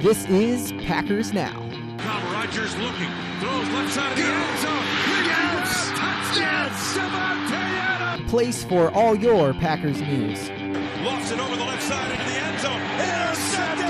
[0.00, 1.52] This is Packers Now.
[1.98, 4.84] Now Rodgers looking, throws left side of the end zone.
[5.26, 5.88] Yes!
[5.90, 6.70] Touchdown!
[6.70, 8.30] Davante Adams!
[8.30, 10.48] Place for all your Packers news.
[11.02, 12.80] Lofts it over the left side into the end zone.
[12.80, 13.84] Intercepted!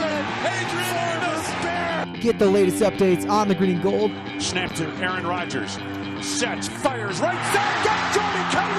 [0.50, 0.96] Adrian
[2.02, 2.20] Amos!
[2.20, 4.10] Get the latest updates on the green and gold.
[4.40, 5.78] Snap to Aaron Rodgers.
[6.26, 7.84] Sets, fires, right side.
[7.84, 8.74] Got Jordan Kelly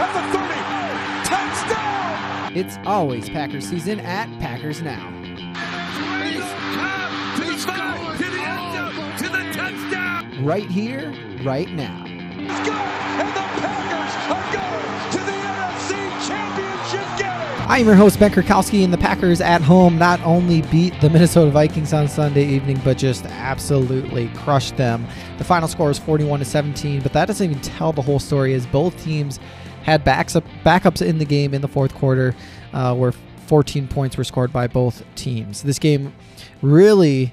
[0.00, 1.68] left at the 30.
[1.68, 2.56] Touchdown!
[2.56, 5.13] It's always Packers season at Packers Now.
[10.40, 12.04] Right here, right now.
[17.66, 21.50] I'm your host, Ben Kurkowski, and the Packers at home not only beat the Minnesota
[21.52, 25.06] Vikings on Sunday evening, but just absolutely crushed them.
[25.38, 28.54] The final score was 41 to 17, but that doesn't even tell the whole story,
[28.54, 29.38] as both teams
[29.84, 32.34] had backs up, backups in the game in the fourth quarter,
[32.72, 33.12] uh, where
[33.46, 35.62] 14 points were scored by both teams.
[35.62, 36.12] This game
[36.60, 37.32] really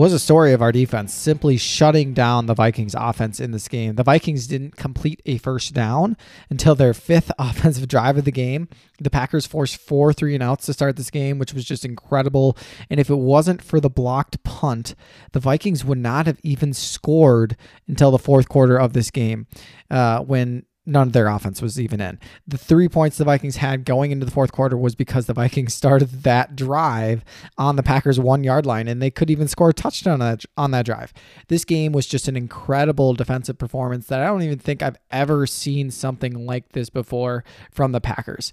[0.00, 3.96] was a story of our defense simply shutting down the Vikings offense in this game.
[3.96, 6.16] The Vikings didn't complete a first down
[6.48, 8.70] until their fifth offensive drive of the game.
[8.98, 12.56] The Packers forced four three and outs to start this game, which was just incredible.
[12.88, 14.94] And if it wasn't for the blocked punt,
[15.32, 19.48] the Vikings would not have even scored until the fourth quarter of this game
[19.90, 22.18] uh, when none of their offense was even in.
[22.46, 25.74] The three points the Vikings had going into the fourth quarter was because the Vikings
[25.80, 27.24] started that drive
[27.58, 30.44] on the Packers one yard line, and they could even score a touchdown on that,
[30.56, 31.12] on that drive.
[31.48, 35.46] This game was just an incredible defensive performance that I don't even think I've ever
[35.46, 38.52] seen something like this before from the Packers.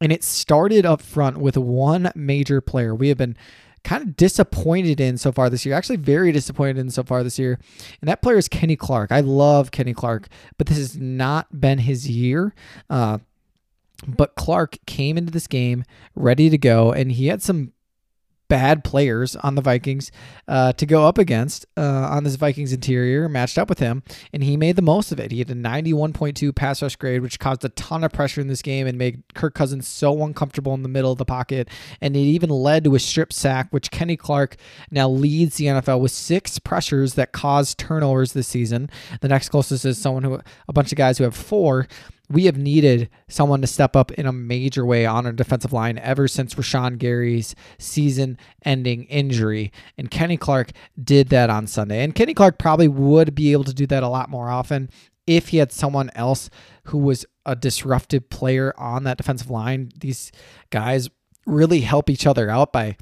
[0.00, 2.94] And it started up front with one major player.
[2.94, 3.36] We have been
[3.84, 5.74] kind of disappointed in so far this year.
[5.74, 7.58] Actually, very disappointed in so far this year.
[8.00, 9.12] And that player is Kenny Clark.
[9.12, 10.28] I love Kenny Clark,
[10.58, 12.54] but this has not been his year.
[12.88, 13.18] Uh,
[14.06, 17.72] but Clark came into this game ready to go, and he had some
[18.50, 20.10] bad players on the Vikings
[20.48, 24.42] uh, to go up against uh, on this Vikings interior, matched up with him, and
[24.42, 25.30] he made the most of it.
[25.30, 28.60] He had a 91.2 pass rush grade, which caused a ton of pressure in this
[28.60, 31.70] game and made Kirk Cousins so uncomfortable in the middle of the pocket.
[32.00, 34.56] And it even led to a strip sack, which Kenny Clark
[34.90, 38.90] now leads the NFL with six pressures that caused turnovers this season.
[39.20, 41.86] The next closest is someone who, a bunch of guys who have four
[42.30, 45.98] we have needed someone to step up in a major way on our defensive line
[45.98, 49.72] ever since Rashan Gary's season ending injury.
[49.98, 50.70] And Kenny Clark
[51.02, 52.04] did that on Sunday.
[52.04, 54.90] And Kenny Clark probably would be able to do that a lot more often
[55.26, 56.50] if he had someone else
[56.84, 59.90] who was a disruptive player on that defensive line.
[59.98, 60.30] These
[60.70, 61.10] guys
[61.46, 62.96] really help each other out by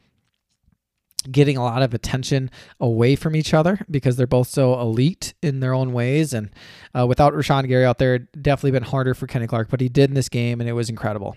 [1.30, 5.60] getting a lot of attention away from each other because they're both so elite in
[5.60, 6.32] their own ways.
[6.32, 6.50] And
[6.96, 9.88] uh, without Rashan Gary out there, it definitely been harder for Kenny Clark, but he
[9.88, 11.36] did in this game and it was incredible.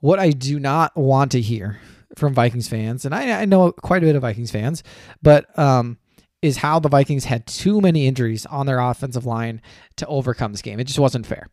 [0.00, 1.78] What I do not want to hear
[2.16, 4.82] from Vikings fans, and I, I know quite a bit of Vikings fans,
[5.22, 5.98] but um,
[6.42, 9.60] is how the Vikings had too many injuries on their offensive line
[9.96, 10.80] to overcome this game.
[10.80, 11.48] It just wasn't fair.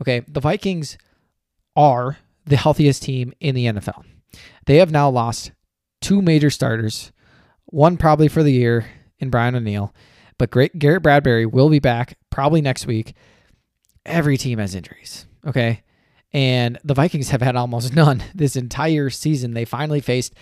[0.00, 0.96] Okay, the Vikings
[1.76, 2.16] are
[2.46, 4.04] the healthiest team in the NFL.
[4.66, 5.52] They have now lost
[6.00, 7.12] two major starters,
[7.66, 8.86] one probably for the year
[9.18, 9.94] in Brian O'Neill,
[10.38, 13.14] but great Garrett Bradbury will be back probably next week.
[14.06, 15.82] Every team has injuries, okay?
[16.32, 19.54] And the Vikings have had almost none this entire season.
[19.54, 20.34] They finally faced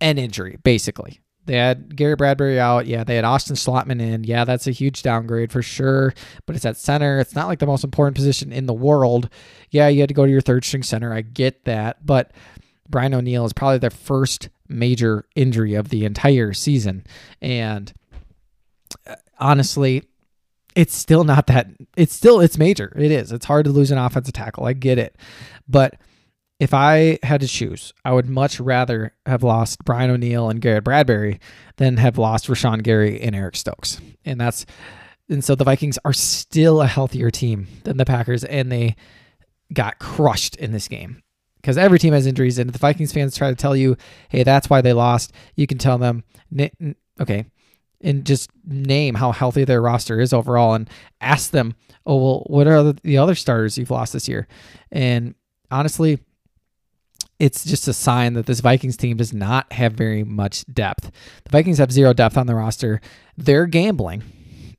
[0.00, 1.20] an injury, basically.
[1.48, 2.86] They had Garrett Bradbury out.
[2.86, 4.22] Yeah, they had Austin Schlottmann in.
[4.24, 6.12] Yeah, that's a huge downgrade for sure.
[6.44, 7.20] But it's at center.
[7.20, 9.30] It's not like the most important position in the world.
[9.70, 11.10] Yeah, you had to go to your third string center.
[11.10, 12.04] I get that.
[12.04, 12.32] But
[12.88, 17.04] Brian O'Neill is probably their first major injury of the entire season.
[17.40, 17.92] And
[19.06, 20.04] uh, honestly,
[20.74, 22.92] it's still not that it's still it's major.
[22.96, 23.32] It is.
[23.32, 24.66] It's hard to lose an offensive tackle.
[24.66, 25.16] I get it.
[25.68, 25.96] But
[26.60, 30.84] if I had to choose, I would much rather have lost Brian O'Neill and Garrett
[30.84, 31.40] Bradbury
[31.76, 34.00] than have lost Rashan Gary and Eric Stokes.
[34.24, 34.66] And that's
[35.28, 38.96] and so the Vikings are still a healthier team than the Packers, and they
[39.72, 41.22] got crushed in this game
[41.68, 42.58] because every team has injuries.
[42.58, 43.98] And if the Vikings fans try to tell you,
[44.30, 46.24] hey, that's why they lost, you can tell them,
[47.20, 47.44] okay,
[48.00, 50.88] and just name how healthy their roster is overall and
[51.20, 51.74] ask them,
[52.06, 54.48] oh, well, what are the other starters you've lost this year?
[54.90, 55.34] And
[55.70, 56.20] honestly,
[57.38, 61.10] it's just a sign that this Vikings team does not have very much depth.
[61.44, 63.02] The Vikings have zero depth on the roster.
[63.36, 64.22] They're gambling.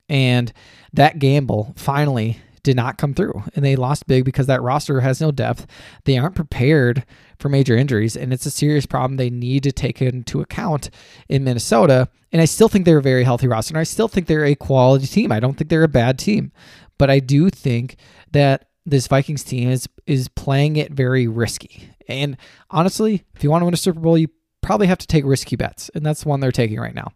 [0.09, 0.51] And
[0.93, 5.21] that gamble finally did not come through and they lost big because that roster has
[5.21, 5.65] no depth.
[6.05, 7.05] They aren't prepared
[7.39, 10.89] for major injuries and it's a serious problem they need to take into account
[11.27, 12.09] in Minnesota.
[12.31, 14.55] And I still think they're a very healthy roster and I still think they're a
[14.55, 15.31] quality team.
[15.31, 16.51] I don't think they're a bad team,
[16.97, 17.95] but I do think
[18.31, 21.89] that this Vikings team is is playing it very risky.
[22.07, 22.37] And
[22.71, 24.29] honestly, if you want to win a Super Bowl, you
[24.61, 27.11] probably have to take risky bets, and that's the one they're taking right now.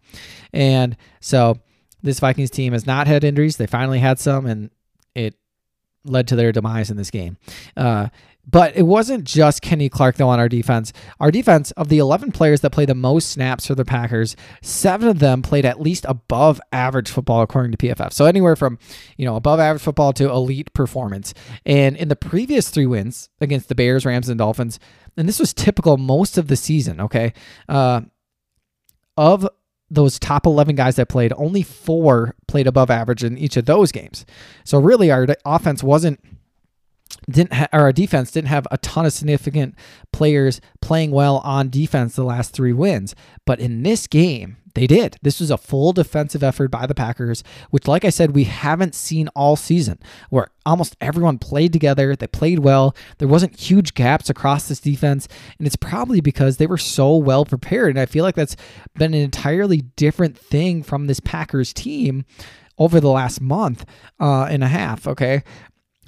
[0.53, 1.59] And so
[2.01, 3.57] this Vikings team has not had injuries.
[3.57, 4.69] They finally had some, and
[5.15, 5.36] it
[6.06, 7.38] led to their demise in this game.
[7.77, 8.10] Uh,
[8.45, 10.92] but it wasn't just Kenny Clark, though, on our defense.
[11.19, 15.07] Our defense, of the 11 players that played the most snaps for the Packers, seven
[15.07, 18.12] of them played at least above average football, according to PFF.
[18.12, 18.80] So anywhere from,
[19.18, 21.33] you know, above average football to elite performance.
[21.65, 24.77] And in the previous three wins against the Bears, Rams, and Dolphins,
[25.15, 27.33] and this was typical most of the season, okay?
[27.69, 28.01] Uh,
[29.15, 29.48] of
[29.93, 33.91] those top 11 guys that played, only four played above average in each of those
[33.91, 34.25] games.
[34.63, 36.19] So really, our offense wasn't
[37.29, 39.75] didn't ha- or our defense didn't have a ton of significant
[40.11, 43.15] players playing well on defense the last three wins,
[43.45, 45.17] but in this game they did.
[45.21, 48.95] This was a full defensive effort by the Packers, which, like I said, we haven't
[48.95, 49.99] seen all season,
[50.29, 52.15] where almost everyone played together.
[52.15, 52.95] They played well.
[53.19, 55.27] There wasn't huge gaps across this defense,
[55.57, 57.91] and it's probably because they were so well prepared.
[57.91, 58.55] And I feel like that's
[58.95, 62.25] been an entirely different thing from this Packers team
[62.79, 63.85] over the last month
[64.19, 65.07] uh, and a half.
[65.07, 65.43] Okay,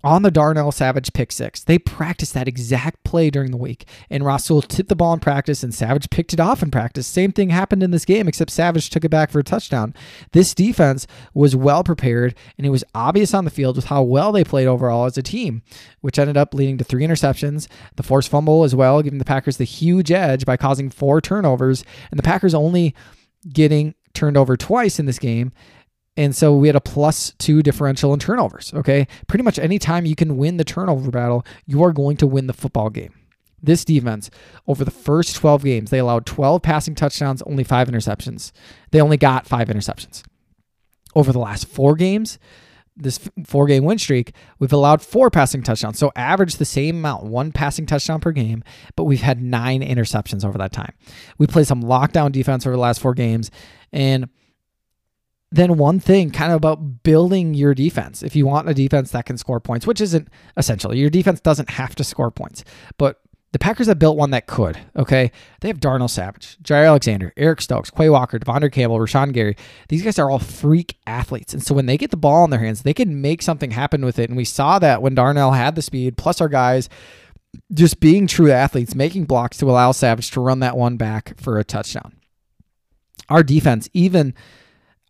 [0.05, 1.63] on the Darnell Savage pick six.
[1.63, 5.63] They practiced that exact play during the week, and Rasul tipped the ball in practice,
[5.63, 7.07] and Savage picked it off in practice.
[7.07, 9.95] Same thing happened in this game, except Savage took it back for a touchdown.
[10.31, 14.31] This defense was well prepared, and it was obvious on the field with how well
[14.31, 15.63] they played overall as a team,
[16.01, 19.57] which ended up leading to three interceptions, the forced fumble as well, giving the Packers
[19.57, 22.93] the huge edge by causing four turnovers, and the Packers only
[23.51, 25.51] getting turned over twice in this game
[26.17, 28.73] and so we had a plus two differential in turnovers.
[28.73, 29.07] Okay.
[29.27, 32.47] Pretty much any time you can win the turnover battle, you are going to win
[32.47, 33.13] the football game.
[33.61, 34.29] This defense,
[34.67, 38.51] over the first 12 games, they allowed 12 passing touchdowns, only five interceptions.
[38.91, 40.23] They only got five interceptions.
[41.15, 42.37] Over the last four games,
[42.95, 45.97] this four game win streak, we've allowed four passing touchdowns.
[45.97, 48.63] So average the same amount, one passing touchdown per game,
[48.95, 50.93] but we've had nine interceptions over that time.
[51.37, 53.49] We played some lockdown defense over the last four games.
[53.91, 54.29] And
[55.55, 58.21] then one thing kind of about building your defense.
[58.23, 61.71] If you want a defense that can score points, which isn't essential, your defense doesn't
[61.71, 62.63] have to score points,
[62.97, 63.21] but
[63.53, 64.77] the Packers have built one that could.
[64.97, 65.31] Okay,
[65.61, 69.55] they have Darnell Savage, Jaire Alexander, Eric Stokes, Quay Walker, De'Vondre Campbell, Rashan Gary.
[69.87, 72.59] These guys are all freak athletes, and so when they get the ball in their
[72.59, 74.29] hands, they can make something happen with it.
[74.29, 76.89] And we saw that when Darnell had the speed, plus our guys
[77.73, 81.57] just being true athletes, making blocks to allow Savage to run that one back for
[81.57, 82.13] a touchdown.
[83.29, 84.33] Our defense, even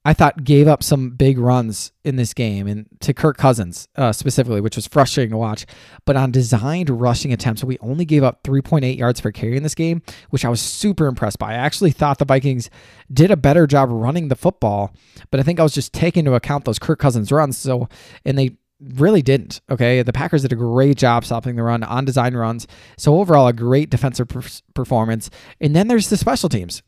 [0.07, 4.12] I thought gave up some big runs in this game and to Kirk Cousins uh,
[4.12, 5.66] specifically, which was frustrating to watch.
[6.06, 9.74] But on designed rushing attempts, we only gave up 3.8 yards per carry in this
[9.74, 11.54] game, which I was super impressed by.
[11.54, 12.69] I actually thought the Vikings
[13.12, 14.94] did a better job running the football,
[15.31, 17.58] but I think I was just taking into account those Kirk Cousins runs.
[17.58, 17.90] So,
[18.24, 19.62] and they really didn't.
[19.72, 20.04] Okay.
[20.04, 22.68] The Packers did a great job stopping the run on design runs.
[22.96, 24.28] So, overall, a great defensive
[24.75, 25.31] performance.
[25.60, 26.84] And then there's the special teams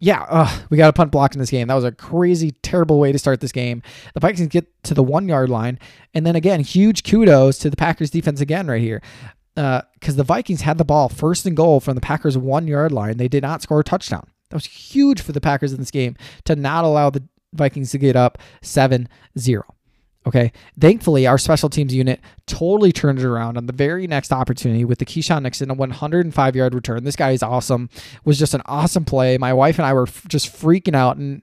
[0.00, 1.68] yeah, uh, we got a punt blocked in this game.
[1.68, 3.82] That was a crazy, terrible way to start this game.
[4.14, 5.78] The Vikings get to the one yard line.
[6.14, 9.02] And then again, huge kudos to the Packers defense again right here.
[9.54, 12.92] Because uh, the Vikings had the ball first and goal from the Packers one yard
[12.92, 13.16] line.
[13.16, 14.28] They did not score a touchdown.
[14.50, 17.98] That was huge for the Packers in this game to not allow the Vikings to
[17.98, 19.64] get up 7 0.
[20.28, 20.52] Okay.
[20.78, 24.98] Thankfully, our special teams unit totally turned it around on the very next opportunity with
[24.98, 27.04] the Keisean Nixon, a 105 yard return.
[27.04, 27.88] This guy is awesome.
[28.26, 29.38] Was just an awesome play.
[29.38, 31.16] My wife and I were just freaking out.
[31.16, 31.42] And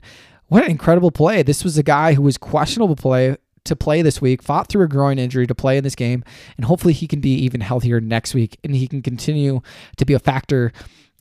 [0.49, 1.41] what an incredible play.
[1.41, 4.87] This was a guy who was questionable play to play this week, fought through a
[4.87, 6.23] groin injury to play in this game,
[6.55, 9.61] and hopefully he can be even healthier next week and he can continue
[9.97, 10.71] to be a factor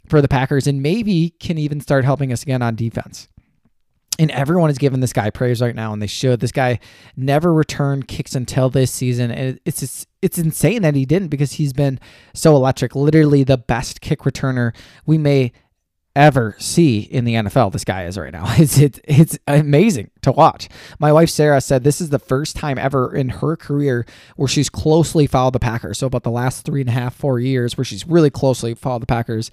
[0.07, 3.29] for the Packers and maybe can even start helping us again on defense
[4.19, 6.41] and everyone is giving this guy praise right now, and they should.
[6.41, 6.79] This guy
[7.17, 11.53] never returned kicks until this season, and it's it's, it's insane that he didn't because
[11.53, 11.99] he's been
[12.33, 12.95] so electric.
[12.95, 15.53] Literally the best kick returner we may
[16.17, 17.73] ever see in the NFL.
[17.73, 18.45] This guy is right now.
[18.57, 20.69] It's it's it's amazing to watch.
[20.99, 24.07] My wife Sarah said this is the first time ever in her career
[24.37, 25.99] where she's closely followed the Packers.
[25.99, 29.03] So about the last three and a half, four years where she's really closely followed
[29.03, 29.51] the Packers.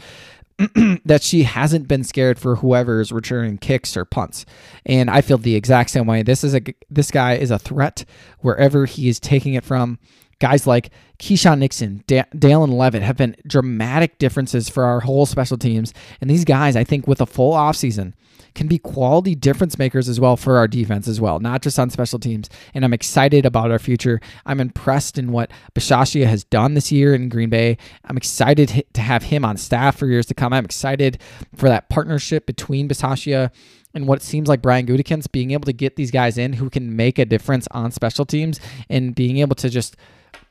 [1.06, 4.46] that she hasn't been scared for whoever is returning kicks or punts.
[4.86, 6.24] And I feel the exact same way.
[6.24, 8.06] This is a this guy is a threat
[8.40, 10.00] wherever he is taking it from.
[10.40, 10.90] Guys like
[11.22, 15.94] Keisean Nixon, da- Dallin Leavitt have been dramatic differences for our whole special teams.
[16.20, 18.14] And these guys, I think, with a full offseason,
[18.56, 21.92] can be quality difference makers as well for our defense as well, not just on
[21.92, 22.50] special teams.
[22.74, 24.20] And I'm excited about our future.
[24.48, 27.78] I'm impressed in what Bisaccia has done this year in Green Bay.
[28.04, 30.54] I'm excited to have him on staff for years to come.
[30.54, 31.22] I'm excited
[31.56, 33.52] for that partnership between Bisaccia
[33.94, 36.96] and what seems like Brian Gutekunst being able to get these guys in who can
[36.96, 38.60] make a difference on special teams
[38.90, 39.96] and being able to just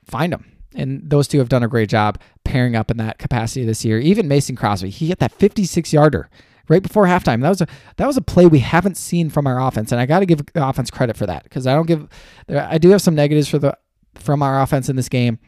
[0.07, 3.65] find them And those two have done a great job pairing up in that capacity
[3.65, 3.99] this year.
[3.99, 6.31] Even Mason Crosby, he hit that 56 yarder
[6.71, 7.43] right before halftime.
[7.43, 10.07] That was a that was a play we haven't seen from our offense, and I
[10.07, 12.09] got to give the offense credit for that because I don't give
[12.49, 13.77] I do have some negatives for the
[14.15, 15.39] from our offense in this game,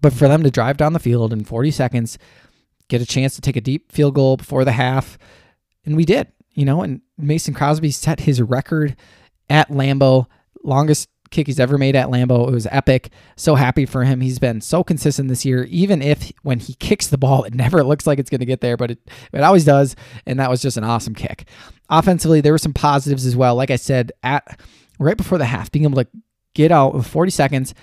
[0.00, 2.18] but for them to drive down the field in 40 seconds,
[2.88, 5.18] get a chance to take a deep field goal before the half,
[5.84, 6.82] and we did, you know.
[6.82, 8.96] And Mason Crosby set his record
[9.50, 10.26] at Lambeau,
[10.64, 12.48] longest kick he's ever made at Lambeau.
[12.48, 13.10] It was epic.
[13.36, 14.20] So happy for him.
[14.20, 17.82] He's been so consistent this year, even if when he kicks the ball, it never
[17.84, 19.96] looks like it's going to get there, but it, it always does.
[20.26, 21.46] And that was just an awesome kick.
[21.90, 23.54] Offensively, there were some positives as well.
[23.54, 24.60] Like I said, at
[24.98, 26.08] right before the half, being able to
[26.54, 27.74] get out with 40 seconds,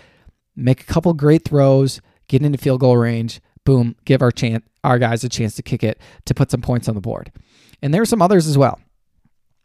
[0.56, 5.00] make a couple great throws, get into field goal range, boom, give our chance our
[5.00, 7.32] guys a chance to kick it to put some points on the board.
[7.82, 8.80] And there are some others as well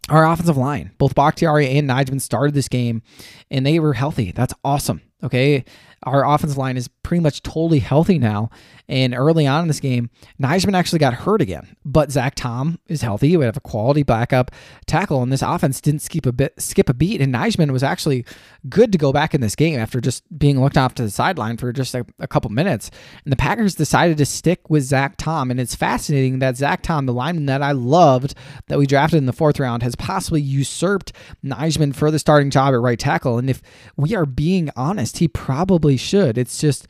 [0.08, 3.02] our offensive line, both Bakhtiari and Nijman started this game
[3.50, 4.32] and they were healthy.
[4.32, 5.02] That's awesome.
[5.22, 5.64] Okay.
[6.04, 8.50] Our offensive line is pretty much totally healthy now.
[8.88, 13.02] And early on in this game, Nijman actually got hurt again, but Zach Tom is
[13.02, 13.36] healthy.
[13.36, 14.50] We have a quality backup
[14.86, 17.20] tackle, and this offense didn't skip a bit, skip a beat.
[17.20, 18.24] And Nijman was actually
[18.68, 21.56] good to go back in this game after just being looked off to the sideline
[21.56, 22.90] for just a, a couple minutes.
[23.24, 27.06] And the Packers decided to stick with Zach Tom, and it's fascinating that Zach Tom,
[27.06, 28.34] the lineman that I loved
[28.68, 31.12] that we drafted in the fourth round, has possibly usurped
[31.44, 33.38] Nijman for the starting job at right tackle.
[33.38, 33.60] And if
[33.96, 36.38] we are being honest, he probably should.
[36.38, 36.86] It's just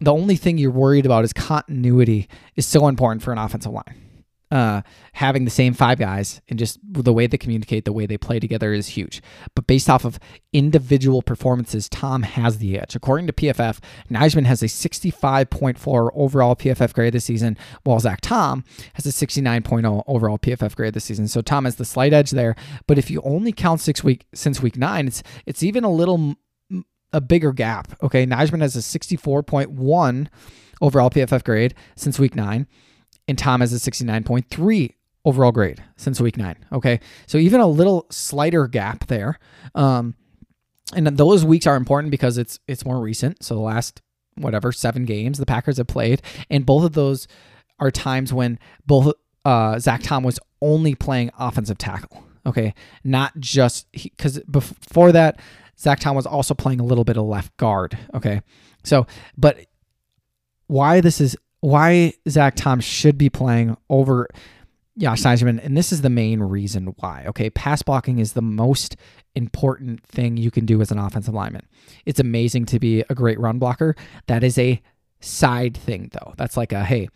[0.00, 4.08] the only thing you're worried about is continuity is so important for an offensive line.
[4.50, 4.80] Uh,
[5.12, 8.40] having the same five guys and just the way they communicate, the way they play
[8.40, 9.20] together is huge.
[9.54, 10.18] But based off of
[10.54, 12.96] individual performances, Tom has the edge.
[12.96, 13.78] According to PFF,
[14.10, 20.02] Nijman has a 65.4 overall PFF grade this season, while Zach Tom has a 69.0
[20.06, 21.28] overall PFF grade this season.
[21.28, 22.56] So Tom has the slight edge there.
[22.86, 26.36] But if you only count six week since week nine, it's it's even a little
[27.12, 27.96] a bigger gap.
[28.02, 30.28] Okay, Nijman has a 64.1
[30.80, 32.66] overall PFF grade since week nine,
[33.26, 36.56] and Tom has a 69.3 overall grade since week nine.
[36.72, 39.38] Okay, so even a little slighter gap there.
[39.74, 40.14] Um,
[40.94, 43.42] and those weeks are important because it's it's more recent.
[43.42, 44.00] So the last
[44.36, 47.28] whatever seven games the Packers have played, and both of those
[47.78, 49.12] are times when both
[49.44, 52.24] uh, Zach Tom was only playing offensive tackle.
[52.46, 52.74] Okay,
[53.04, 55.38] not just because before that
[55.78, 57.96] Zach Tom was also playing a little bit of left guard.
[58.14, 58.42] Okay.
[58.84, 59.06] So,
[59.36, 59.58] but
[60.66, 64.28] why this is why Zach Tom should be playing over
[64.98, 67.24] Josh Nijman, and this is the main reason why.
[67.28, 67.50] Okay.
[67.50, 68.96] Pass blocking is the most
[69.34, 71.66] important thing you can do as an offensive lineman.
[72.04, 73.94] It's amazing to be a great run blocker.
[74.26, 74.82] That is a
[75.20, 76.34] side thing, though.
[76.36, 77.08] That's like a hey,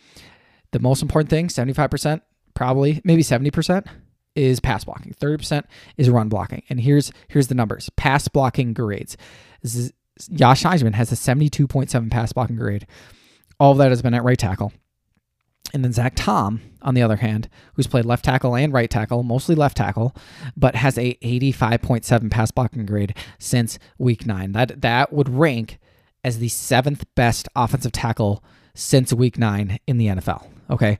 [0.70, 2.20] the most important thing, 75%,
[2.54, 3.86] probably, maybe 70%
[4.34, 5.14] is pass blocking.
[5.14, 5.64] 30%
[5.96, 6.62] is run blocking.
[6.68, 7.90] And here's here's the numbers.
[7.96, 9.16] Pass blocking grades.
[10.32, 12.86] Josh Nijman has a 72.7 pass blocking grade.
[13.58, 14.72] All of that has been at right tackle.
[15.74, 19.22] And then Zach Tom, on the other hand, who's played left tackle and right tackle,
[19.22, 20.14] mostly left tackle,
[20.54, 24.52] but has a 85.7 pass blocking grade since week nine.
[24.52, 25.78] That that would rank
[26.24, 30.46] as the seventh best offensive tackle since week nine in the NFL.
[30.68, 30.98] Okay.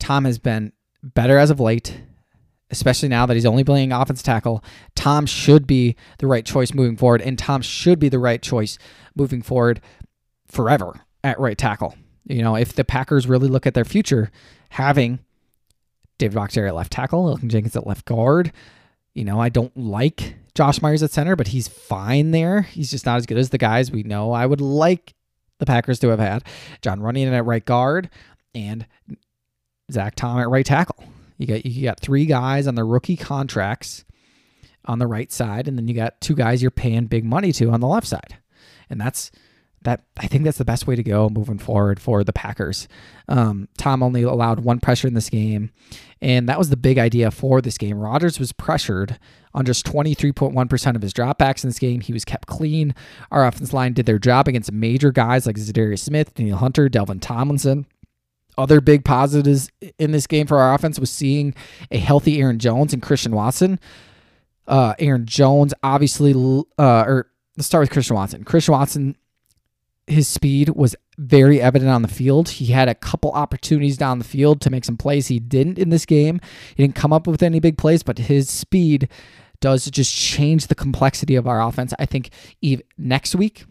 [0.00, 2.00] Tom has been better as of late
[2.72, 4.64] especially now that he's only playing offense tackle.
[4.96, 8.78] Tom should be the right choice moving forward, and Tom should be the right choice
[9.14, 9.80] moving forward
[10.48, 11.94] forever at right tackle.
[12.24, 14.30] You know, if the Packers really look at their future,
[14.70, 15.20] having
[16.18, 18.52] David Bakhtiari at left tackle, Elgton Jenkins at left guard.
[19.14, 22.62] You know, I don't like Josh Myers at center, but he's fine there.
[22.62, 25.14] He's just not as good as the guys we know I would like
[25.58, 26.44] the Packers to have had.
[26.80, 28.08] Jon Runyan at right guard
[28.54, 28.86] and
[29.90, 31.04] Zach Tom at right tackle.
[31.42, 34.04] You got you got three guys on the rookie contracts
[34.84, 37.70] on the right side, and then you got two guys you're paying big money to
[37.70, 38.36] on the left side,
[38.88, 39.32] and that's
[39.82, 40.04] that.
[40.16, 42.86] I think that's the best way to go moving forward for the Packers.
[43.28, 45.72] Um, Tom only allowed one pressure in this game,
[46.20, 47.98] and that was the big idea for this game.
[47.98, 49.18] Rodgers was pressured
[49.52, 52.00] on just 23.1% of his dropbacks in this game.
[52.00, 52.94] He was kept clean.
[53.32, 57.20] Our offense line did their job against major guys like Za'Darius Smith, Danielle Hunter, Dalvin
[57.20, 57.86] Tomlinson
[58.58, 61.54] other big positives in this game for our offense was seeing
[61.90, 63.80] a healthy Aaron Jones and Christian Watson.
[64.66, 66.32] Uh, Aaron Jones, obviously,
[66.78, 68.44] uh, or let's start with Christian Watson.
[68.44, 69.16] Christian Watson,
[70.06, 72.48] his speed was very evident on the field.
[72.48, 75.28] He had a couple opportunities down the field to make some plays.
[75.28, 76.40] He didn't in this game.
[76.74, 79.08] He didn't come up with any big plays, but his speed
[79.60, 81.94] does just change the complexity of our offense.
[81.98, 82.30] I think
[82.60, 83.64] even next week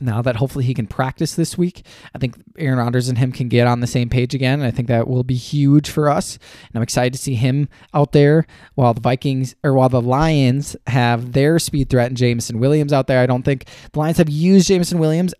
[0.00, 1.84] now that hopefully he can practice this week.
[2.14, 4.62] I think Aaron Rodgers and him can get on the same page again.
[4.62, 6.36] I think that will be huge for us.
[6.36, 10.76] And I'm excited to see him out there while the Vikings or while the Lions
[10.86, 13.20] have their speed threat and Jameson Williams out there.
[13.20, 15.34] I don't think the Lions have used Jameson Williams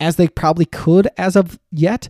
[0.00, 2.08] as they probably could as of yet.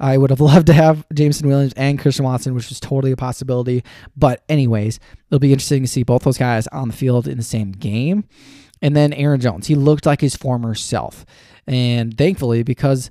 [0.00, 3.16] I would have loved to have Jameson Williams and Christian Watson, which was totally a
[3.16, 3.82] possibility.
[4.16, 7.44] But, anyways, it'll be interesting to see both those guys on the field in the
[7.44, 8.24] same game.
[8.84, 11.24] And then Aaron Jones, he looked like his former self.
[11.66, 13.10] And thankfully, because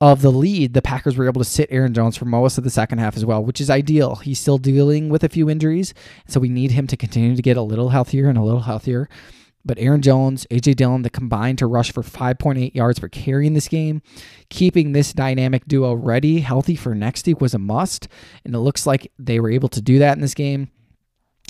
[0.00, 2.70] of the lead, the Packers were able to sit Aaron Jones for most of the
[2.70, 4.14] second half as well, which is ideal.
[4.14, 5.94] He's still dealing with a few injuries,
[6.28, 9.08] so we need him to continue to get a little healthier and a little healthier.
[9.64, 13.54] But Aaron Jones, AJ Dillon, the combined to rush for 5.8 yards per carry in
[13.54, 14.02] this game.
[14.48, 18.06] Keeping this dynamic duo ready, healthy for next week was a must.
[18.44, 20.70] And it looks like they were able to do that in this game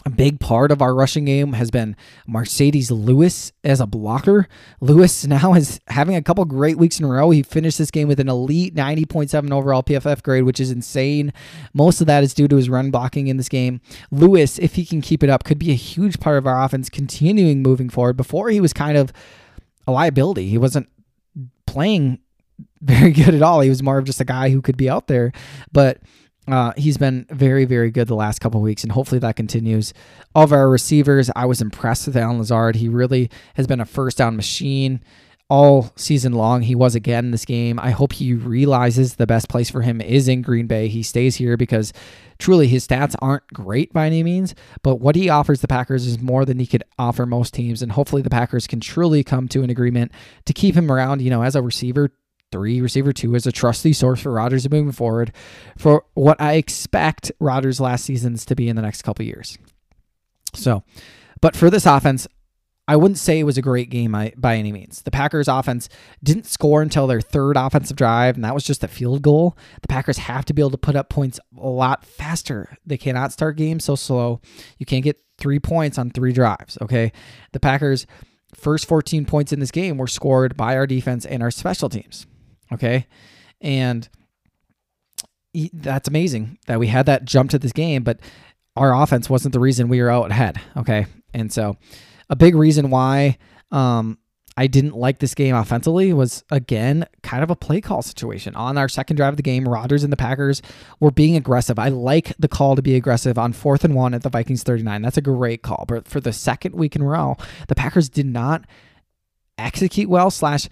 [0.07, 1.95] a big part of our rushing game has been
[2.27, 4.49] Marcedes Lewis as a blocker.
[4.81, 7.31] Lewis now is having a couple great weeks in a row.
[7.31, 11.33] He finished this game with an elite 90.7 overall PFF grade, which is insane.
[11.75, 13.81] Most of that is due to his run blocking in this game.
[14.11, 16.89] Lewis, if he can keep it up, could be a huge part of our offense
[16.89, 18.17] continuing moving forward.
[18.17, 19.13] Before he was kind of
[19.87, 20.49] a liability.
[20.49, 20.89] He wasn't
[21.67, 22.21] playing
[22.81, 23.61] very good at all.
[23.61, 25.33] He was more of just a guy who could be out there.
[25.73, 25.99] But
[26.53, 29.93] uh, he's been very, very good the last couple weeks, and hopefully that continues.
[30.35, 32.77] Of our receivers, I was impressed with Allen Lazard.
[32.77, 35.01] He really has been a first down machine
[35.51, 36.63] all season long.
[36.63, 37.81] He was again in this game.
[37.81, 40.87] I hope he realizes the best place for him is in Green Bay.
[40.87, 41.93] He stays here because
[42.39, 46.21] truly his stats aren't great by any means, but what he offers the Packers is
[46.21, 47.83] more than he could offer most teams.
[47.83, 50.13] And hopefully the Packers can truly come to an agreement
[50.47, 52.13] to keep him around, you know, as a receiver
[52.53, 55.33] three, receiver two is a trusty source for Rodgers moving forward
[55.77, 59.59] for what I expect Rodgers' last seasons to be in the next couple years.
[60.55, 60.83] So,
[61.41, 62.27] but for this offense,
[62.89, 65.03] I wouldn't say it was a great game by any means.
[65.03, 65.89] The Packers offense
[66.25, 69.57] didn't score until their third offensive drive, and that was just a field goal.
[69.83, 72.77] The Packers have to be able to put up points a lot faster.
[72.85, 74.41] They cannot start games so slow.
[74.77, 77.13] You can't get three points on three drives, okay?
[77.53, 78.09] The Packers'
[78.57, 82.27] first 14 points in this game were scored by our defense and our special teams.
[82.73, 83.07] Okay.
[83.61, 84.09] And
[85.73, 88.21] that's amazing that we had that jump to this game, but
[88.77, 90.61] our offense wasn't the reason we were out ahead.
[90.77, 91.07] Okay.
[91.35, 91.77] And so
[92.29, 93.39] a big reason why
[93.73, 94.19] um,
[94.57, 98.55] I didn't like this game offensively was again kind of a play call situation.
[98.55, 100.63] On our second drive of the game, Rodgers and the Packers
[100.99, 101.79] were being aggressive.
[101.79, 105.03] I like the call to be aggressive on fourth and one at the Vikings 39.
[105.03, 105.85] That's a great call.
[105.89, 107.37] But for the second week in a row,
[107.69, 108.65] the Packers did not
[109.59, 110.69] execute well slash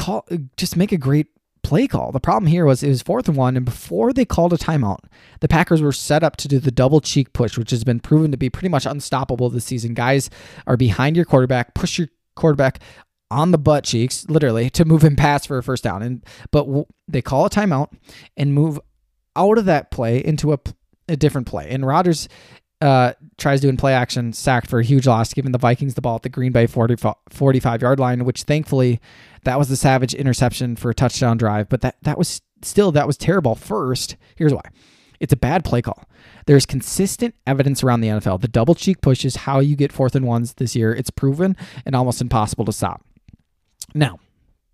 [0.00, 1.28] call just make a great
[1.62, 2.10] play call.
[2.10, 5.00] The problem here was it was fourth and one, and before they called a timeout,
[5.40, 8.30] the Packers were set up to do the double cheek push, which has been proven
[8.30, 9.94] to be pretty much unstoppable this season.
[9.94, 10.30] Guys
[10.66, 12.80] are behind your quarterback, push your quarterback
[13.30, 16.02] on the butt cheeks, literally, to move him past for a first down.
[16.02, 17.92] And but w- they call a timeout
[18.36, 18.80] and move
[19.36, 20.58] out of that play into a,
[21.08, 21.68] a different play.
[21.70, 22.28] And Rodgers
[22.80, 26.16] uh, tries doing play action, sacked for a huge loss, giving the Vikings the ball
[26.16, 26.96] at the Green Bay 40,
[27.28, 29.00] 45 yard line, which thankfully
[29.44, 31.68] that was the savage interception for a touchdown drive.
[31.68, 33.54] But that, that was still, that was terrible.
[33.54, 34.62] First, here's why
[35.20, 36.04] it's a bad play call.
[36.46, 38.40] There's consistent evidence around the NFL.
[38.40, 40.94] The double cheek push is how you get fourth and ones this year.
[40.94, 43.04] It's proven and almost impossible to stop.
[43.94, 44.18] Now,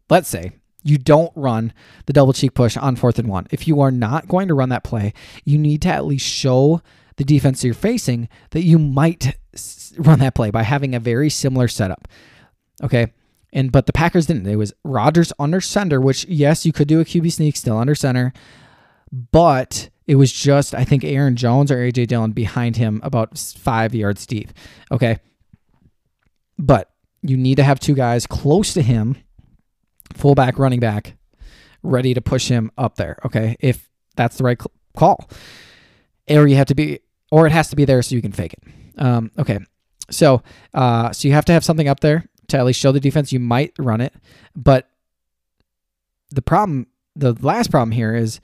[0.08, 0.52] let's say
[0.84, 1.72] you don't run
[2.06, 3.48] the double cheek push on fourth and one.
[3.50, 5.12] If you are not going to run that play,
[5.44, 6.80] you need to at least show
[7.16, 9.36] the defense you're facing that you might
[9.98, 12.08] run that play by having a very similar setup.
[12.82, 13.12] Okay.
[13.52, 14.46] And but the Packers didn't.
[14.46, 17.94] It was Rodgers under center, which yes, you could do a QB sneak still under
[17.94, 18.32] center,
[19.10, 23.94] but it was just I think Aaron Jones or AJ Dillon behind him about five
[23.94, 24.50] yards deep.
[24.92, 25.18] Okay.
[26.58, 26.90] But
[27.22, 29.16] you need to have two guys close to him,
[30.14, 31.16] fullback, running back,
[31.82, 33.18] ready to push him up there.
[33.24, 33.56] Okay.
[33.60, 34.58] If that's the right
[34.96, 35.30] call.
[36.28, 37.00] Or you have to be
[37.30, 38.62] or it has to be there so you can fake it.
[38.98, 39.58] Um, okay,
[40.10, 40.42] so
[40.74, 43.32] uh, so you have to have something up there to at least show the defense
[43.32, 44.14] you might run it.
[44.54, 44.88] But
[46.30, 48.40] the problem, the last problem here is,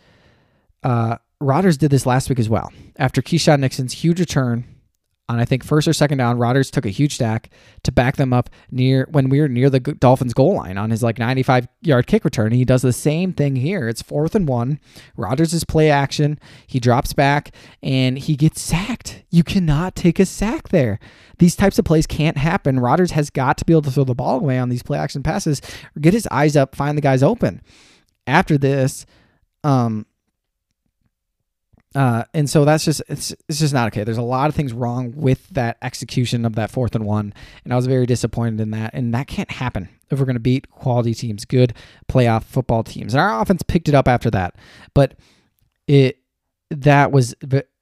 [0.82, 2.72] uh, Rodgers did this last week as well.
[2.96, 4.64] After Keisean Nixon's huge return
[5.32, 7.50] on I think first or second down, Rodgers took a huge stack
[7.84, 11.02] to back them up near when we were near the Dolphins goal line on his
[11.02, 12.52] like 95 yard kick return.
[12.52, 13.88] he does the same thing here.
[13.88, 14.78] It's fourth and one.
[15.16, 16.38] Rodgers is play action.
[16.66, 19.24] He drops back and he gets sacked.
[19.30, 20.98] You cannot take a sack there.
[21.38, 22.78] These types of plays can't happen.
[22.78, 25.22] Rodgers has got to be able to throw the ball away on these play action
[25.22, 25.60] passes
[25.96, 27.62] or get his eyes up, find the guys open.
[28.26, 29.06] After this,
[29.64, 30.06] um,
[31.94, 34.04] uh, and so that's just it's it's just not okay.
[34.04, 37.72] There's a lot of things wrong with that execution of that fourth and one, and
[37.72, 38.94] I was very disappointed in that.
[38.94, 41.74] And that can't happen if we're going to beat quality teams, good
[42.08, 43.14] playoff football teams.
[43.14, 44.56] And our offense picked it up after that,
[44.94, 45.14] but
[45.86, 46.18] it
[46.70, 47.34] that was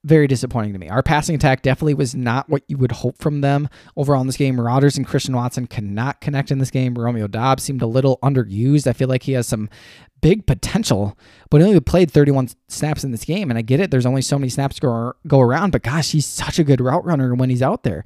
[0.05, 0.89] very disappointing to me.
[0.89, 4.37] Our passing attack definitely was not what you would hope from them overall in this
[4.37, 4.59] game.
[4.59, 6.95] Rodgers and Christian Watson cannot connect in this game.
[6.95, 8.87] Romeo Doubs seemed a little underused.
[8.87, 9.69] I feel like he has some
[10.23, 11.19] big potential,
[11.51, 13.51] but he only played 31 snaps in this game.
[13.51, 16.27] And I get it, there's only so many snaps go, go around, but gosh, he's
[16.27, 18.05] such a good route runner when he's out there.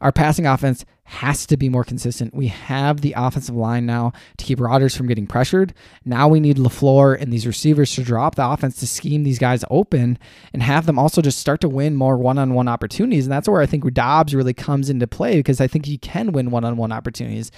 [0.00, 2.32] Our passing offense has to be more consistent.
[2.32, 5.74] We have the offensive line now to keep Rodgers from getting pressured.
[6.04, 9.64] Now we need LaFleur and these receivers to drop the offense to scheme these guys
[9.70, 10.20] open
[10.52, 13.26] and have them also just start to win more one on one opportunities.
[13.26, 16.30] And that's where I think Doubs really comes into play because I think he can
[16.30, 17.50] win one on one opportunities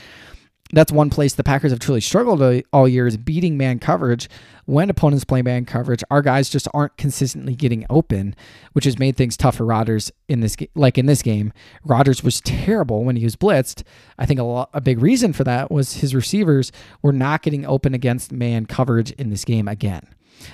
[0.73, 4.29] that's one place the Packers have truly struggled all year is beating man coverage.
[4.65, 8.35] When opponents play man coverage, our guys just aren't consistently getting open,
[8.73, 11.53] which has made things tough for Rodgers in this like in this game.
[11.85, 13.83] Rodgers was terrible when he was blitzed.
[14.19, 17.67] I think a, lot, a big reason for that was his receivers were not getting
[17.67, 20.07] open against man coverage in this game again.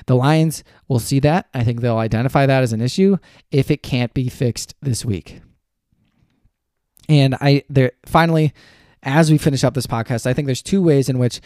[0.06, 1.46] The Lions will see that.
[1.54, 3.18] I think they'll identify that as an issue
[3.50, 5.40] if it can't be fixed this week.
[7.08, 8.52] And I there finally
[9.02, 11.40] as we finish up this podcast, I think there's two ways in which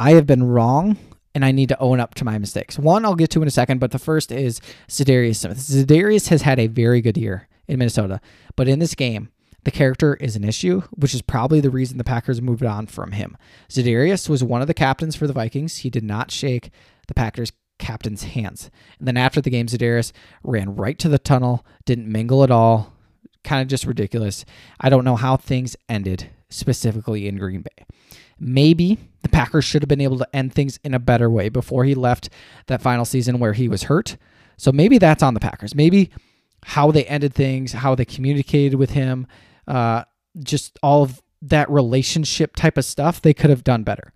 [0.00, 0.96] I have been wrong
[1.34, 2.78] and I need to own up to my mistakes.
[2.78, 5.58] One I'll get to in a second, but the first is Za'Darius Smith.
[5.58, 8.20] Za'Darius has had a very good year in Minnesota,
[8.56, 9.30] but in this game,
[9.64, 13.12] the character is an issue, which is probably the reason the Packers moved on from
[13.12, 13.36] him.
[13.68, 15.78] Za'Darius was one of the captains for the Vikings.
[15.78, 16.70] He did not shake
[17.06, 18.70] the Packers captain's hands.
[18.98, 22.94] And then after the game, Za'Darius ran right to the tunnel, didn't mingle at all,
[23.44, 24.44] kind of just ridiculous.
[24.80, 27.84] I don't know how things ended specifically in Green Bay.
[28.40, 31.84] Maybe the Packers should have been able to end things in a better way before
[31.84, 32.28] he left
[32.66, 34.16] that final season where he was hurt.
[34.56, 35.74] So maybe that's on the Packers.
[35.74, 36.10] Maybe
[36.64, 39.26] how they ended things, how they communicated with him,
[39.66, 40.04] uh,
[40.42, 44.12] just all of that relationship type of stuff, they could have done better.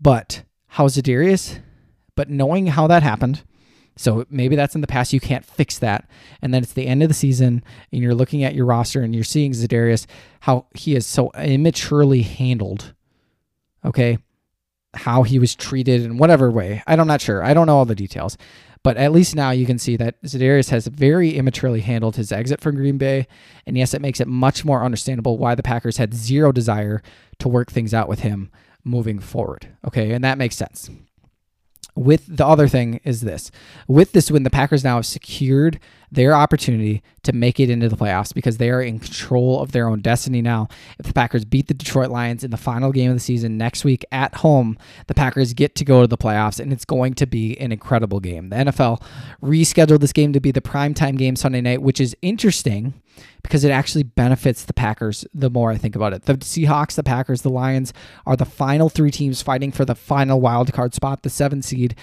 [0.00, 1.60] But how's Za'Darius?
[2.16, 3.42] But knowing how that happened,
[3.96, 5.12] so maybe that's in the past.
[5.12, 6.08] You can't fix that.
[6.42, 9.14] And then it's the end of the season, and you're looking at your roster and
[9.14, 10.06] you're seeing Za'Darius,
[10.40, 12.94] how he is so immaturely handled.
[13.84, 14.18] Okay.
[14.94, 16.82] How he was treated in whatever way.
[16.86, 17.42] I'm not sure.
[17.42, 18.36] I don't know all the details.
[18.82, 22.60] But at least now you can see that Za'Darius has very immaturely handled his exit
[22.60, 23.26] from Green Bay.
[23.66, 27.02] And yes, it makes it much more understandable why the Packers had zero desire
[27.38, 28.50] to work things out with him
[28.84, 29.68] moving forward.
[29.86, 30.12] Okay.
[30.12, 30.90] And that makes sense
[31.96, 33.50] with the other thing is this.
[33.88, 35.80] With this win the packers now have secured
[36.16, 39.86] their opportunity to make it into the playoffs because they are in control of their
[39.86, 40.66] own destiny now
[40.98, 43.84] if the packers beat the detroit lions in the final game of the season next
[43.84, 47.26] week at home the packers get to go to the playoffs and it's going to
[47.26, 49.00] be an incredible game the nfl
[49.42, 52.94] rescheduled this game to be the primetime game sunday night which is interesting
[53.42, 56.24] because it actually benefits the Packers the more I think about it.
[56.24, 57.94] The Seahawks, the Packers, the Lions
[58.26, 61.94] are the final three teams fighting for the final wild card spot, the seven seed.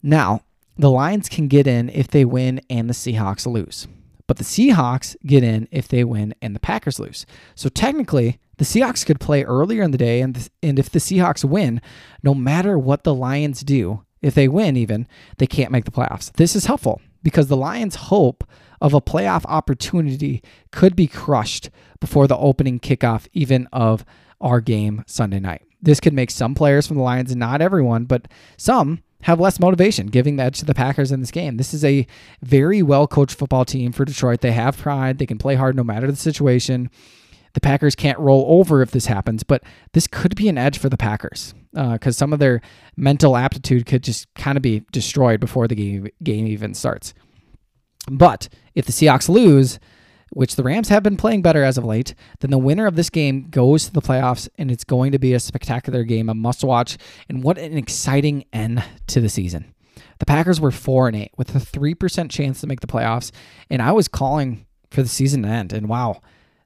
[0.00, 0.42] Now,
[0.76, 3.86] the Lions can get in if they win and the Seahawks lose.
[4.26, 7.26] But the Seahawks get in if they win and the Packers lose.
[7.54, 11.44] So technically, the Seahawks could play earlier in the day, and, and if the Seahawks
[11.44, 11.80] win,
[12.22, 15.08] no matter what the Lions do, if they win even,
[15.38, 16.32] they can't make the playoffs.
[16.32, 18.44] This is helpful because the Lions hope
[18.80, 24.04] of a playoff opportunity could be crushed before the opening kickoff, even of
[24.40, 25.62] our game Sunday night.
[25.80, 30.06] This could make some players from the Lions, not everyone, but some, have less motivation,
[30.08, 31.56] giving the edge to the Packers in this game.
[31.56, 32.06] This is a
[32.42, 34.40] very well coached football team for Detroit.
[34.40, 36.90] They have pride, they can play hard no matter the situation.
[37.54, 40.88] The Packers can't roll over if this happens, but this could be an edge for
[40.88, 42.62] the Packers because uh, some of their
[42.96, 47.12] mental aptitude could just kind of be destroyed before the game, game even starts.
[48.10, 49.78] But if the Seahawks lose,
[50.32, 53.10] which the Rams have been playing better as of late, then the winner of this
[53.10, 56.64] game goes to the playoffs, and it's going to be a spectacular game, a must
[56.64, 56.96] watch,
[57.28, 59.74] and what an exciting end to the season.
[60.18, 63.30] The Packers were 4 and 8 with a 3% chance to make the playoffs,
[63.68, 65.72] and I was calling for the season to end.
[65.72, 66.20] And wow,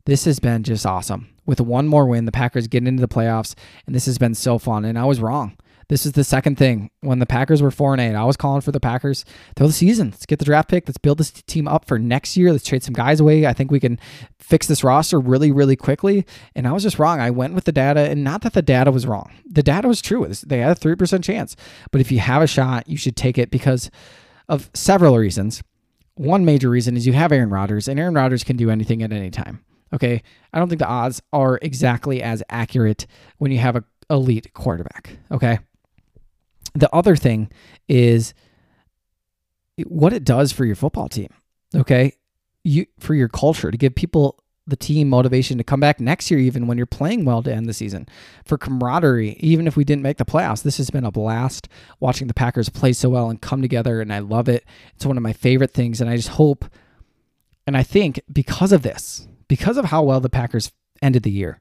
[0.04, 1.28] this has been just awesome.
[1.46, 3.54] With one more win, the Packers get into the playoffs,
[3.86, 4.84] and this has been so fun.
[4.84, 5.56] And I was wrong.
[5.88, 6.90] This is the second thing.
[7.00, 9.72] When the Packers were four and eight, I was calling for the Packers throw the
[9.72, 10.10] season.
[10.10, 10.88] Let's get the draft pick.
[10.88, 12.50] Let's build this team up for next year.
[12.50, 13.46] Let's trade some guys away.
[13.46, 13.98] I think we can
[14.40, 16.26] fix this roster really, really quickly.
[16.56, 17.20] And I was just wrong.
[17.20, 19.30] I went with the data, and not that the data was wrong.
[19.48, 20.26] The data was true.
[20.46, 21.54] They had a three percent chance.
[21.92, 23.90] But if you have a shot, you should take it because
[24.48, 25.62] of several reasons.
[26.16, 29.12] One major reason is you have Aaron Rodgers, and Aaron Rodgers can do anything at
[29.12, 29.62] any time.
[29.92, 30.22] Okay.
[30.52, 33.06] I don't think the odds are exactly as accurate
[33.38, 35.16] when you have a elite quarterback.
[35.30, 35.58] Okay.
[36.76, 37.50] The other thing
[37.88, 38.34] is
[39.86, 41.28] what it does for your football team.
[41.74, 42.12] Okay.
[42.64, 46.40] You for your culture to give people the team motivation to come back next year,
[46.40, 48.08] even when you're playing well to end the season.
[48.44, 51.68] For camaraderie, even if we didn't make the playoffs, this has been a blast
[52.00, 54.64] watching the Packers play so well and come together, and I love it.
[54.96, 56.64] It's one of my favorite things, and I just hope
[57.66, 61.60] And I think because of this, because of how well the Packers ended the year,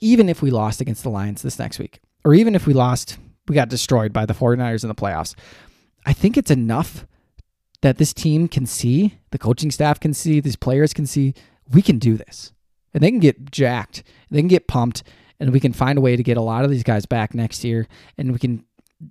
[0.00, 3.18] even if we lost against the Lions this next week, or even if we lost,
[3.48, 5.34] we got destroyed by the 49ers in the playoffs,
[6.04, 7.06] I think it's enough
[7.82, 11.34] that this team can see, the coaching staff can see, these players can see,
[11.72, 12.52] we can do this.
[12.94, 15.02] And they can get jacked, they can get pumped,
[15.38, 17.64] and we can find a way to get a lot of these guys back next
[17.64, 18.64] year, and we can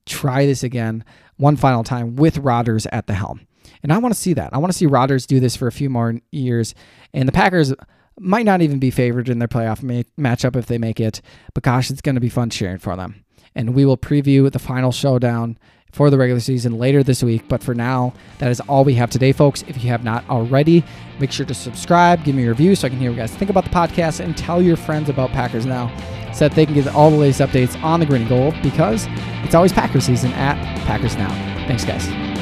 [0.05, 1.03] try this again
[1.37, 3.41] one final time with Rodgers at the helm.
[3.83, 4.53] And I want to see that.
[4.53, 6.73] I want to see Rodgers do this for a few more years.
[7.13, 7.73] And the Packers
[8.19, 11.21] might not even be favored in their playoff ma- matchup if they make it,
[11.53, 13.24] but gosh, it's going to be fun cheering for them.
[13.55, 15.57] And we will preview the final showdown
[15.91, 17.47] for the regular season later this week.
[17.47, 19.63] But for now, that is all we have today, folks.
[19.67, 20.83] If you have not already,
[21.19, 23.33] make sure to subscribe, give me a review so I can hear what you guys
[23.33, 25.89] think about the podcast, and tell your friends about Packers Now
[26.33, 29.07] so that they can get all the latest updates on the green and gold because
[29.43, 31.29] it's always Packers season at Packers Now.
[31.65, 32.34] Thanks, guys.